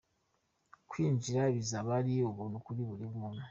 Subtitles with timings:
[0.89, 3.39] Kwinjira bizaba ari ubuntu kuri buri muntu.